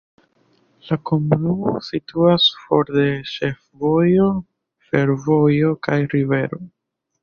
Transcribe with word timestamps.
La 0.87 0.95
komunumo 1.09 1.73
situas 1.89 2.49
for 2.63 2.91
de 2.97 3.05
ĉefvojo, 3.35 4.33
fervojo 4.91 5.81
kaj 5.89 6.05
rivero. 6.19 6.67